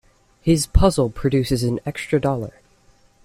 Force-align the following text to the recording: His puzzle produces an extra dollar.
His 0.41 0.65
puzzle 0.65 1.11
produces 1.11 1.61
an 1.61 1.79
extra 1.85 2.19
dollar. 2.19 2.53